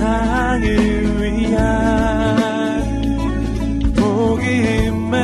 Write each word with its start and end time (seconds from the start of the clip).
세상을 0.00 0.64
위한 1.20 1.60
복음의 3.94 5.20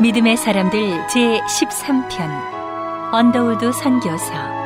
믿음의 0.00 0.36
사람들 0.36 1.08
제 1.08 1.40
13편. 1.40 2.54
언더우드 3.10 3.72
선교사 3.72 4.63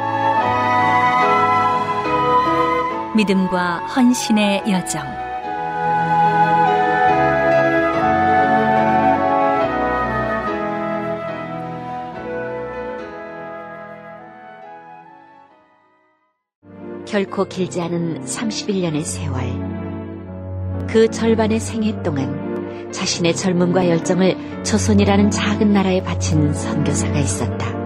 믿음과 3.18 3.78
헌신의 3.78 4.62
여정 4.70 5.02
결코 17.04 17.44
길지 17.46 17.80
않은 17.80 18.24
31년의 18.24 19.02
세월 19.02 20.86
그 20.86 21.10
절반의 21.10 21.58
생애 21.58 22.00
동안 22.04 22.92
자신의 22.92 23.34
젊음과 23.34 23.88
열정을 23.88 24.62
조선이라는 24.62 25.32
작은 25.32 25.72
나라에 25.72 26.04
바친 26.04 26.54
선교사가 26.54 27.18
있었다. 27.18 27.76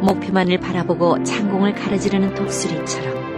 목표만을 0.00 0.58
바라보고 0.58 1.22
창공을 1.22 1.76
가로지르는 1.76 2.34
독수리처럼 2.34 3.29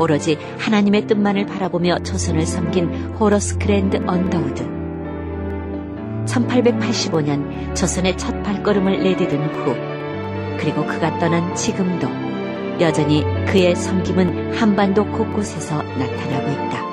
오로지 0.00 0.38
하나님의 0.58 1.06
뜻만을 1.06 1.46
바라보며 1.46 2.00
조선을 2.00 2.46
섬긴 2.46 2.88
호러스 3.18 3.58
그랜트 3.58 3.98
언더우드. 4.06 4.80
1885년 6.26 7.74
조선에 7.74 8.16
첫 8.16 8.42
발걸음을 8.42 9.02
내디딘 9.02 9.42
후 9.42 9.74
그리고 10.58 10.86
그가 10.86 11.18
떠난 11.18 11.54
지금도 11.54 12.08
여전히 12.80 13.24
그의 13.46 13.76
섬김은 13.76 14.54
한반도 14.54 15.04
곳곳에서 15.06 15.82
나타나고 15.82 16.50
있다. 16.50 16.90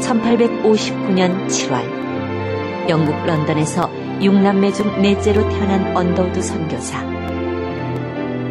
1859년 0.00 1.46
7월 1.46 2.88
영국 2.88 3.14
런던에서 3.26 3.90
6남매 4.20 4.72
중 4.72 5.02
넷째로 5.02 5.48
태어난 5.48 5.96
언더우드 5.96 6.40
선교사. 6.40 7.15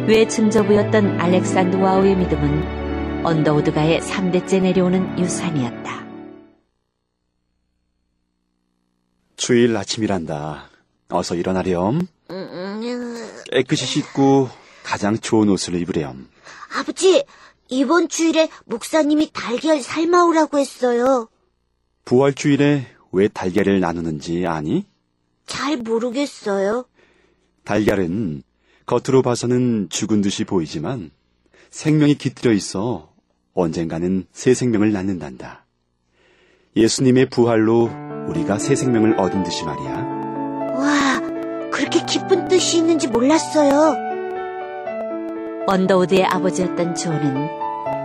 외증조부였던 0.06 1.20
알렉산드 1.20 1.76
와우의 1.76 2.16
믿음은 2.16 3.24
언더우드가의 3.26 4.00
3대째 4.00 4.62
내려오는 4.62 5.18
유산이었다. 5.18 6.06
주일 9.36 9.76
아침이란다. 9.76 10.68
어서 11.08 11.34
일어나렴. 11.34 12.06
깨끗이 13.50 13.84
씻고 13.84 14.48
가장 14.84 15.18
좋은 15.18 15.48
옷을 15.48 15.74
입으렴. 15.74 16.28
아버지, 16.78 17.24
이번 17.68 18.08
주일에 18.08 18.48
목사님이 18.66 19.30
달걀 19.32 19.82
삶아오라고 19.82 20.58
했어요. 20.58 21.28
부활 22.04 22.32
주일에 22.32 22.86
왜 23.10 23.26
달걀을 23.26 23.80
나누는지 23.80 24.46
아니? 24.46 24.86
잘 25.46 25.76
모르겠어요. 25.78 26.84
달걀은 27.64 28.44
겉으로 28.86 29.22
봐서는 29.22 29.88
죽은 29.90 30.20
듯이 30.20 30.44
보이지만 30.44 31.10
생명이 31.70 32.14
깃들어 32.14 32.52
있어 32.52 33.10
언젠가는 33.54 34.26
새 34.32 34.54
생명을 34.54 34.92
낳는단다. 34.92 35.66
예수님의 36.76 37.30
부활로 37.30 37.90
우리가 38.28 38.58
새 38.58 38.76
생명을 38.76 39.18
얻은 39.18 39.42
듯이 39.42 39.64
말이야. 39.64 39.92
와, 40.76 41.20
그렇게 41.70 42.04
기쁜 42.06 42.46
뜻이 42.48 42.78
있는지 42.78 43.08
몰랐어요. 43.08 43.96
언더우드의 45.66 46.24
아버지였던 46.26 46.94
조는 46.94 47.48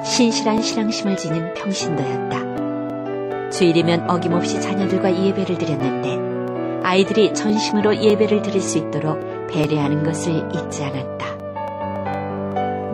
신실한 0.03 0.63
신앙심을 0.63 1.15
지닌 1.15 1.53
평신도였다. 1.53 3.51
주일이면 3.51 4.09
어김없이 4.09 4.59
자녀들과 4.59 5.25
예배를 5.25 5.57
드렸는데 5.59 6.81
아이들이 6.83 7.33
전심으로 7.35 8.01
예배를 8.01 8.41
드릴 8.41 8.61
수 8.61 8.79
있도록 8.79 9.30
배려하는 9.53 10.03
것을 10.03 10.33
잊지 10.53 10.83
않았다. 10.83 11.25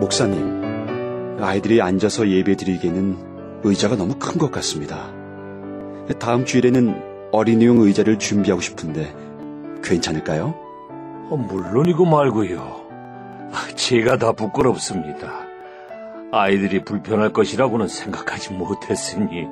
목사님, 0.00 1.38
아이들이 1.40 1.80
앉아서 1.82 2.28
예배 2.28 2.56
드리기에는 2.56 3.60
의자가 3.64 3.96
너무 3.96 4.14
큰 4.18 4.38
것 4.38 4.50
같습니다. 4.52 5.10
다음 6.18 6.44
주일에는 6.44 7.30
어린이용 7.32 7.80
의자를 7.80 8.18
준비하고 8.18 8.60
싶은데 8.60 9.14
괜찮을까요? 9.82 10.54
어, 11.30 11.36
물론이고 11.36 12.04
말고요. 12.06 12.88
제가 13.74 14.16
다 14.18 14.32
부끄럽습니다. 14.32 15.46
아이들이 16.32 16.82
불편할 16.84 17.32
것이라고는 17.32 17.88
생각하지 17.88 18.52
못했으니. 18.54 19.46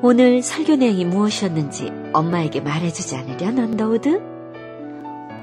오늘 0.00 0.42
설교 0.42 0.76
내용이 0.76 1.04
무엇이었는지 1.04 1.90
엄마에게 2.12 2.60
말해주지 2.60 3.16
않으려, 3.16 3.50
넌더우드? 3.50 4.37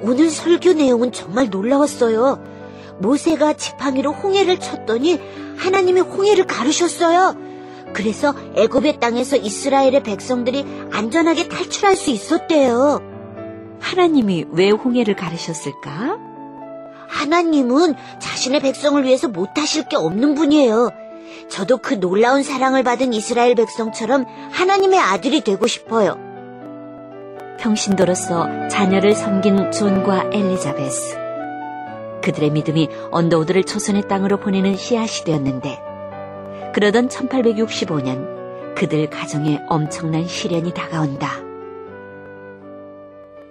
오늘 0.07 0.29
설교 0.29 0.73
내용은 0.73 1.11
정말 1.11 1.49
놀라웠어요. 1.49 2.39
모세가 2.99 3.53
지팡이로 3.53 4.13
홍해를 4.13 4.59
쳤더니 4.59 5.19
하나님이 5.57 6.01
홍해를 6.01 6.45
가르셨어요. 6.45 7.35
그래서 7.93 8.35
애굽의 8.55 8.99
땅에서 8.99 9.35
이스라엘의 9.35 10.03
백성들이 10.03 10.63
안전하게 10.91 11.47
탈출할 11.47 11.95
수 11.95 12.11
있었대요. 12.11 13.01
하나님이 13.79 14.45
왜 14.51 14.69
홍해를 14.69 15.15
가르셨을까? 15.15 16.19
하나님은 17.07 17.95
자신의 18.19 18.59
백성을 18.59 19.03
위해서 19.03 19.27
못하실 19.27 19.88
게 19.89 19.95
없는 19.95 20.35
분이에요. 20.35 20.91
저도 21.49 21.77
그 21.77 21.99
놀라운 21.99 22.44
사랑을 22.44 22.83
받은 22.83 23.11
이스라엘 23.13 23.55
백성처럼 23.55 24.25
하나님의 24.51 24.99
아들이 24.99 25.41
되고 25.41 25.65
싶어요. 25.65 26.25
평신도로서 27.57 28.67
자녀를 28.67 29.13
섬긴 29.13 29.71
존과 29.71 30.29
엘리자베스. 30.31 31.17
그들의 32.21 32.51
믿음이 32.51 32.89
언더우드를 33.11 33.63
초선의 33.63 34.07
땅으로 34.07 34.38
보내는 34.39 34.75
씨앗이 34.75 35.25
되었는데, 35.25 35.79
그러던 36.73 37.09
1865년 37.09 38.75
그들 38.75 39.09
가정에 39.09 39.61
엄청난 39.69 40.27
시련이 40.27 40.73
다가온다. 40.73 41.29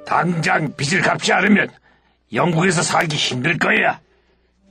당장 0.04 0.75
빚을 0.76 1.00
갚지 1.03 1.32
않으면 1.32 1.69
영국에서 2.32 2.82
살기 2.82 3.16
힘들 3.16 3.59
거야. 3.59 4.00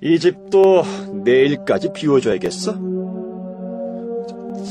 이 0.01 0.19
집도 0.19 0.83
내일까지 1.23 1.93
비워줘야겠어? 1.93 2.73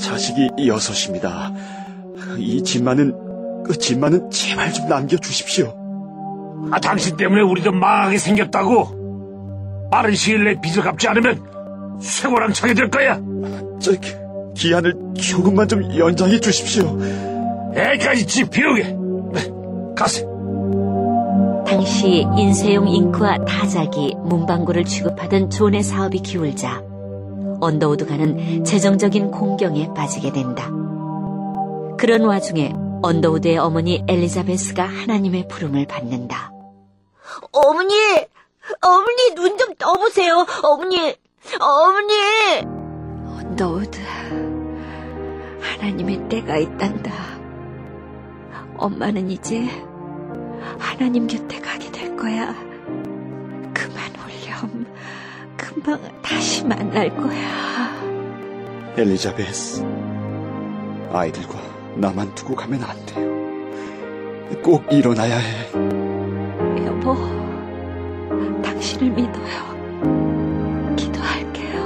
자식이 0.01 0.67
여섯입니다. 0.67 1.53
이 2.39 2.63
집만은, 2.63 3.32
그 3.65 3.77
집만은 3.77 4.31
제발 4.31 4.73
좀 4.73 4.89
남겨주십시오. 4.89 5.75
아, 6.71 6.81
당신 6.81 7.17
때문에 7.17 7.43
우리도 7.43 7.73
망하게 7.73 8.19
생겼다고. 8.19 9.03
빠른 9.91 10.15
시일 10.15 10.45
내에 10.45 10.61
빚을 10.61 10.83
갚지 10.83 11.09
않으면 11.09 11.99
쇠고랑 12.01 12.53
차게 12.53 12.75
될 12.75 12.91
거야. 12.91 13.21
저, 13.81 13.93
기한을 14.55 14.95
조금만 15.15 15.69
좀 15.69 15.83
연장해 15.97 16.41
주십시오. 16.41 16.99
애까지 17.75 18.27
집 18.27 18.51
비우게. 18.51 18.83
네, 19.33 19.95
가세. 19.97 20.27
당시 21.67 22.27
인쇄용 22.37 22.87
잉크와 22.87 23.45
타자기, 23.47 24.15
문방구를 24.25 24.85
취급하던 24.85 25.49
존의 25.51 25.83
사업이 25.83 26.21
기울자 26.21 26.83
언더우드가는 27.61 28.65
재정적인 28.65 29.31
곤경에 29.31 29.89
빠지게 29.95 30.33
된다. 30.33 30.69
그런 31.97 32.25
와중에 32.25 32.73
언더우드의 33.03 33.59
어머니 33.59 34.05
엘리자베스가 34.07 34.85
하나님의 34.85 35.49
부름을 35.49 35.87
받는다. 35.87 36.53
어머니! 37.53 37.95
어머니, 38.81 39.35
눈 39.35 39.59
좀 39.59 39.75
떠보세요! 39.75 40.47
어머니! 40.63 41.17
어머니! 41.61 42.15
언더우드, 43.27 43.99
하나님의 45.61 46.29
때가 46.29 46.57
있단다. 46.59 47.13
엄마는 48.77 49.31
이제 49.31 49.67
하나님 50.79 51.27
곁에 51.27 51.61
가게 51.61 51.91
될 51.91 52.17
거야. 52.17 52.55
그만 53.75 54.13
울렴. 54.25 54.87
금방 55.57 56.01
다시 56.23 56.65
만날 56.65 57.15
거야. 57.17 57.93
엘리자베스, 58.97 59.85
아이들과 61.13 61.59
나만 61.97 62.35
두고 62.35 62.55
가면 62.55 62.83
안 62.85 63.07
돼요. 63.07 63.33
꼭 64.63 64.85
일어나야 64.93 65.37
해. 65.37 65.71
여보, 66.87 67.15
당신을 68.63 69.11
믿어요. 69.11 69.73
기도할게요. 70.97 71.83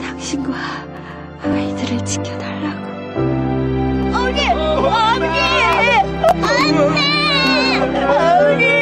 당신과 0.00 0.52
아이들을 1.42 2.04
지켜달라고. 2.04 2.90
어머니! 4.16 4.46
어머니! 4.48 5.28
안 6.42 6.80
돼! 6.94 8.00
어머니! 8.04 8.80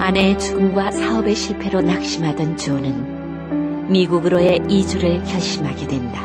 아내의 0.00 0.38
죽음과 0.38 0.90
사업의 0.90 1.34
실패로 1.34 1.82
낙심하던 1.82 2.56
조는 2.56 3.19
미국으로의 3.90 4.60
이주를 4.68 5.22
결심하게 5.24 5.86
된다. 5.86 6.22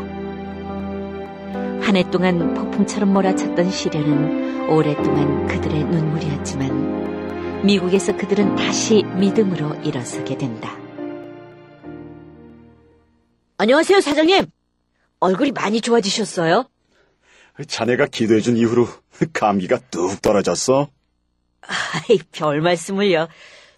한 1.81 1.95
해 1.95 2.03
동안 2.09 2.53
폭풍처럼 2.53 3.13
몰아쳤던 3.13 3.71
시련은 3.71 4.69
오랫동안 4.69 5.47
그들의 5.47 5.83
눈물이었지만 5.85 7.63
미국에서 7.65 8.15
그들은 8.17 8.55
다시 8.55 9.03
믿음으로 9.03 9.75
일어서게 9.83 10.37
된다. 10.37 10.75
안녕하세요, 13.57 14.01
사장님. 14.01 14.45
얼굴이 15.19 15.51
많이 15.51 15.79
좋아지셨어요? 15.81 16.69
자네가 17.67 18.07
기도해준 18.07 18.57
이후로 18.57 18.87
감기가 19.33 19.79
뚝 19.89 20.21
떨어졌어. 20.21 20.89
아이, 21.61 22.19
별 22.31 22.61
말씀을요. 22.61 23.27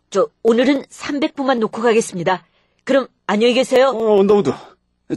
저, 0.10 0.28
오늘은 0.44 0.84
300부만 0.86 1.60
놓고 1.60 1.82
가겠습니다. 1.82 2.44
그럼, 2.88 3.08
안녕히 3.26 3.54
계세요. 3.54 3.88
어, 3.90 4.20
언더우드. 4.22 4.54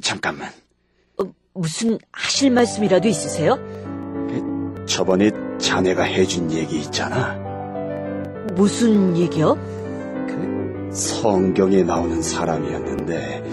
잠깐만. 0.03 0.49
어, 1.23 1.33
무슨 1.55 1.99
하실 2.11 2.51
말씀이라도 2.51 3.07
있으세요? 3.07 3.61
저번에 4.87 5.31
자네가 5.59 6.03
해준 6.03 6.51
얘기 6.51 6.81
있잖아. 6.81 7.37
무슨 8.55 9.17
얘기요? 9.17 9.57
성경에 10.91 11.85
나오는 11.85 12.21
사람이었는데, 12.21 13.45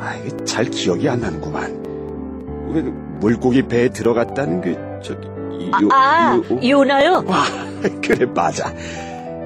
아, 0.00 0.14
이게 0.14 0.44
잘 0.46 0.64
기억이 0.64 1.06
안 1.06 1.20
나는구만. 1.20 2.70
왜 2.72 2.80
물고기 3.20 3.68
배에 3.68 3.90
들어갔다는 3.90 4.62
그, 4.62 4.76
저기, 5.02 5.28
이, 5.62 5.66
요, 5.68 5.88
아, 5.92 6.36
요- 6.38 6.42
요나요? 6.70 7.22
와, 7.26 7.44
그래, 8.02 8.24
맞아. 8.24 8.72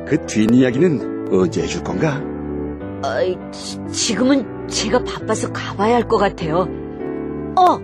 그 0.07 0.25
뒷이야기는 0.29 1.31
언제 1.33 1.63
해줄 1.65 1.83
건가? 1.83 2.23
아이, 3.03 3.37
지- 3.53 3.79
지금은 3.93 4.69
제가 4.69 5.03
바빠서 5.05 5.53
가봐야 5.53 5.95
할 5.97 6.09
것 6.09 6.19
같아요. 6.19 6.69
어, 7.57 7.79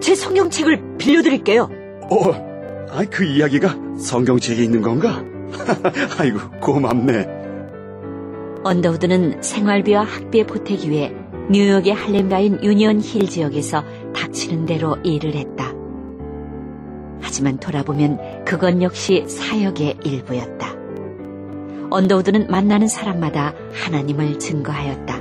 제 0.00 0.14
성경책을 0.14 0.96
빌려드릴게요. 0.98 1.68
어, 2.10 2.86
아, 2.90 3.04
그 3.10 3.24
이야기가 3.24 3.74
성경책에 3.98 4.62
있는 4.62 4.82
건가? 4.82 5.22
아이고, 6.18 6.38
고맙네. 6.60 7.26
언더우드는 8.62 9.42
생활비와 9.42 10.04
학비에 10.04 10.44
보태기 10.44 10.90
위해 10.90 11.14
뉴욕의 11.50 11.92
할렘가인 11.94 12.62
유니언 12.62 13.00
힐 13.00 13.28
지역에서 13.28 13.82
닥치는 14.14 14.66
대로 14.66 14.96
일을 15.02 15.34
했다. 15.34 15.72
하지만 17.22 17.58
돌아보면 17.58 18.44
그건 18.44 18.82
역시 18.82 19.24
사역의 19.26 19.98
일부였다. 20.04 20.74
언더우드는 21.90 22.48
만나는 22.48 22.88
사람마다 22.88 23.54
하나님을 23.72 24.38
증거하였다. 24.38 25.20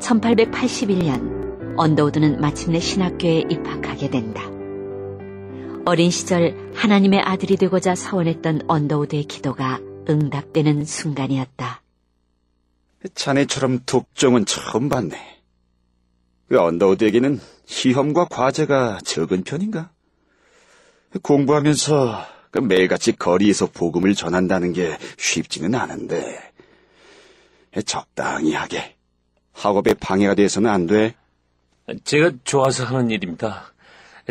1881년 0.00 1.76
언더우드는 1.76 2.40
마침내 2.40 2.80
신학교에 2.80 3.44
입학하게 3.50 4.10
된다. 4.10 4.42
어린 5.84 6.10
시절 6.10 6.72
하나님의 6.74 7.20
아들이 7.20 7.56
되고자 7.56 7.94
서원했던 7.94 8.62
언더우드의 8.68 9.24
기도가 9.24 9.80
응답되는 10.08 10.84
순간이었다. 10.84 11.82
자네처럼 13.14 13.80
독종은 13.84 14.46
처음 14.46 14.88
봤네. 14.88 15.40
그 16.48 16.60
언더우드에게는 16.60 17.40
시험과 17.64 18.26
과제가 18.26 18.98
적은 19.04 19.42
편인가? 19.42 19.90
공부하면서 21.22 22.26
그 22.26 22.41
매일같이 22.60 23.12
거리에서 23.12 23.66
복음을 23.66 24.14
전한다는 24.14 24.72
게 24.72 24.98
쉽지는 25.16 25.74
않은데 25.74 26.52
적당히 27.86 28.52
하게 28.52 28.96
학업에 29.52 29.94
방해가 29.94 30.34
돼서는 30.34 30.70
안 30.70 30.86
돼. 30.86 31.14
제가 32.04 32.32
좋아서 32.44 32.84
하는 32.84 33.10
일입니다. 33.10 33.72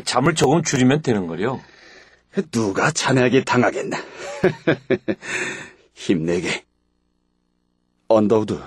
잠을 0.06 0.36
조금 0.36 0.64
줄이면 0.64 1.02
되는 1.02 1.28
거요. 1.28 1.60
누가 2.52 2.92
자네에게 2.92 3.44
당하겠나? 3.44 3.98
힘내게. 5.94 6.64
언더우드, 8.08 8.60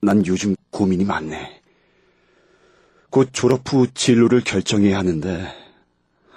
난 0.00 0.24
요즘 0.26 0.54
고민이 0.70 1.04
많네. 1.04 1.60
곧 3.10 3.30
졸업 3.32 3.70
후 3.70 3.86
진로를 3.92 4.42
결정해야 4.42 4.98
하는데, 4.98 5.67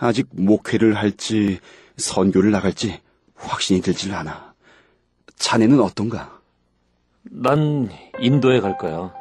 아직 0.02 0.28
목회를 0.32 0.96
할지, 0.96 1.60
선교를 1.96 2.50
나갈지 2.50 3.00
확신이 3.36 3.82
들질 3.82 4.14
않아. 4.16 4.56
자네는 5.38 5.80
어떤가? 5.80 6.42
난 7.22 7.88
인도에 8.20 8.60
갈 8.62 8.80
거야. 8.80 9.14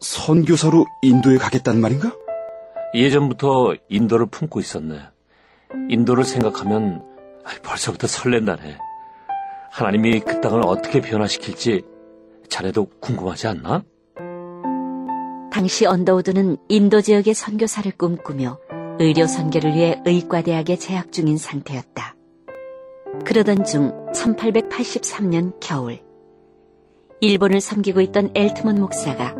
선교사로 0.00 0.84
인도에 1.00 1.38
가겠단 1.38 1.80
말인가? 1.80 2.12
예전부터 2.94 3.74
인도를 3.88 4.26
품고 4.26 4.60
있었네. 4.60 5.00
인도를 5.88 6.24
생각하면 6.24 7.02
벌써부터 7.62 8.06
설렌다네. 8.06 8.76
하나님이 9.70 10.20
그 10.20 10.42
땅을 10.42 10.60
어떻게 10.66 11.00
변화시킬지 11.00 11.82
자네도 12.50 12.86
궁금하지 13.00 13.46
않나? 13.46 13.82
당시 15.50 15.86
언더우드는 15.86 16.58
인도 16.68 17.00
지역의 17.00 17.32
선교사를 17.32 17.90
꿈꾸며 17.92 18.58
의료 18.98 19.26
선교를 19.26 19.74
위해 19.74 20.00
의과대학에 20.04 20.76
재학 20.76 21.10
중인 21.12 21.36
상태였다. 21.36 22.14
그러던 23.24 23.64
중 23.64 23.92
1883년 24.12 25.52
겨울 25.60 25.98
일본을 27.20 27.60
섬기고 27.60 28.00
있던 28.02 28.30
엘트먼 28.34 28.80
목사가 28.80 29.34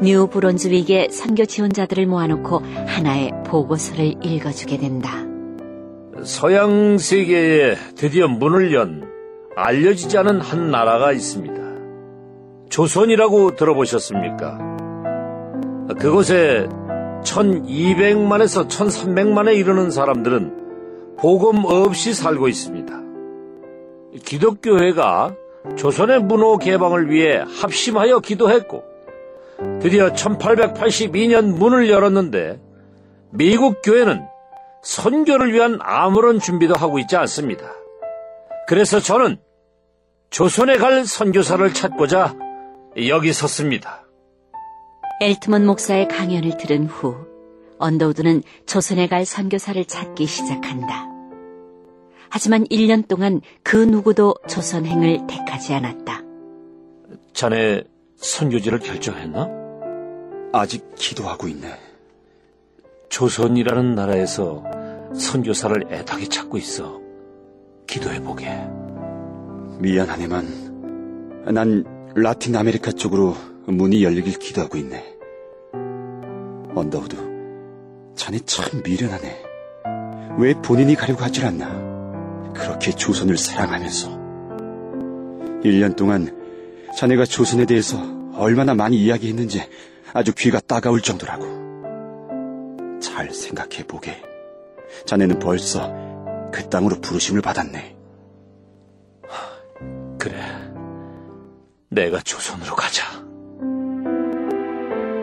뉴 0.00 0.28
브런즈윅의 0.28 1.10
선교 1.10 1.44
지원자들을 1.44 2.06
모아놓고 2.06 2.62
하나의 2.86 3.32
보고서를 3.44 4.14
읽어주게 4.24 4.78
된다. 4.78 5.10
서양 6.24 6.98
세계에 6.98 7.74
드디어 7.96 8.28
문을 8.28 8.72
연 8.74 9.08
알려지지 9.56 10.18
않은 10.18 10.40
한 10.40 10.70
나라가 10.70 11.12
있습니다. 11.12 11.58
조선이라고 12.68 13.56
들어보셨습니까? 13.56 14.58
그곳에 15.98 16.68
1200만에서 17.22 18.68
1300만에 18.68 19.56
이르는 19.56 19.90
사람들은 19.90 21.16
복음 21.18 21.64
없이 21.64 22.14
살고 22.14 22.48
있습니다. 22.48 23.00
기독교회가 24.24 25.34
조선의 25.76 26.20
문호 26.22 26.58
개방을 26.58 27.10
위해 27.10 27.42
합심하여 27.60 28.20
기도했고 28.20 28.84
드디어 29.80 30.12
1882년 30.12 31.56
문을 31.56 31.90
열었는데 31.90 32.60
미국 33.30 33.82
교회는 33.82 34.24
선교를 34.82 35.52
위한 35.52 35.78
아무런 35.82 36.38
준비도 36.38 36.74
하고 36.74 36.98
있지 36.98 37.16
않습니다. 37.16 37.66
그래서 38.66 39.00
저는 39.00 39.38
조선에 40.30 40.76
갈 40.76 41.04
선교사를 41.04 41.72
찾고자 41.74 42.34
여기 43.08 43.32
섰습니다. 43.32 44.07
엘트먼 45.20 45.66
목사의 45.66 46.06
강연을 46.06 46.58
들은 46.58 46.86
후 46.86 47.16
언더우드는 47.78 48.44
조선에 48.66 49.08
갈 49.08 49.24
선교사를 49.24 49.84
찾기 49.84 50.26
시작한다. 50.26 51.08
하지만 52.28 52.64
1년 52.66 53.08
동안 53.08 53.40
그 53.64 53.76
누구도 53.76 54.36
조선행을 54.48 55.26
택하지 55.26 55.74
않았다. 55.74 56.22
자네 57.32 57.82
선교지를 58.16 58.78
결정했나? 58.78 59.48
아직 60.52 60.94
기도하고 60.94 61.48
있네. 61.48 61.68
조선이라는 63.08 63.94
나라에서 63.96 64.62
선교사를 65.14 65.86
애타게 65.90 66.28
찾고 66.28 66.58
있어. 66.58 67.00
기도해보게. 67.88 68.46
미안하네만, 69.80 71.44
난 71.54 72.12
라틴 72.14 72.54
아메리카 72.54 72.92
쪽으로 72.92 73.34
문이 73.76 74.02
열리길 74.02 74.38
기도하고 74.38 74.78
있네. 74.78 75.18
언더우드, 76.74 77.16
자네 78.14 78.38
참 78.40 78.82
미련하네. 78.82 79.42
왜 80.38 80.54
본인이 80.54 80.94
가려고 80.94 81.22
하질 81.22 81.44
않나? 81.44 81.88
그렇게 82.54 82.92
조선을 82.92 83.36
사랑하면서. 83.36 84.10
1년 85.64 85.96
동안 85.96 86.36
자네가 86.96 87.24
조선에 87.24 87.66
대해서 87.66 87.98
얼마나 88.34 88.74
많이 88.74 88.96
이야기했는지 88.96 89.62
아주 90.12 90.32
귀가 90.34 90.60
따가울 90.60 91.02
정도라고. 91.02 91.58
잘 93.00 93.30
생각해 93.30 93.84
보게. 93.86 94.22
자네는 95.04 95.38
벌써 95.38 95.92
그 96.52 96.68
땅으로 96.70 97.00
부르심을 97.00 97.42
받았네. 97.42 97.96
그래. 100.18 100.36
내가 101.90 102.20
조선으로 102.20 102.74
가자. 102.74 103.17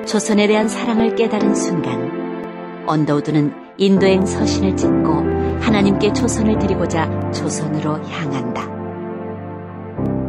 조선에 0.05 0.47
대한 0.47 0.67
사랑을 0.67 1.15
깨달은 1.15 1.55
순간 1.55 2.85
언더우드는 2.87 3.53
인도행 3.77 4.25
서신을 4.25 4.77
찍고 4.77 5.13
하나님께 5.61 6.13
조선을 6.13 6.59
드리고자 6.59 7.31
조선으로 7.31 8.03
향한다. 8.03 8.75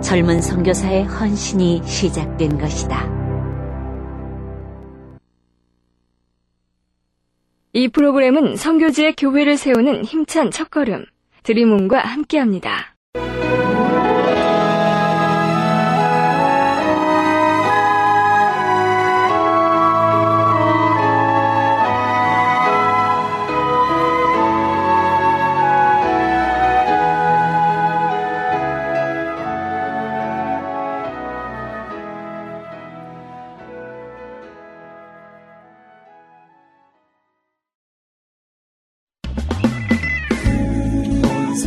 젊은 0.00 0.40
선교사의 0.40 1.04
헌신이 1.04 1.83
시작된 1.85 2.59
것이다. 2.59 3.14
이 7.75 7.88
프로그램은 7.88 8.56
선교지의 8.56 9.16
교회를 9.16 9.59
세우는 9.59 10.04
힘찬 10.04 10.50
첫걸음 10.50 11.04
드림온과 11.42 11.99
함께합니다. 12.00 12.97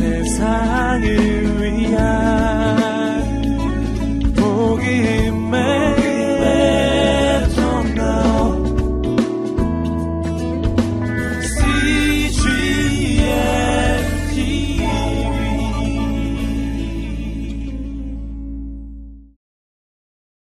세상을 0.00 1.60
위한 1.60 2.29